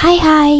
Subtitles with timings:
[0.00, 0.50] Hi hi.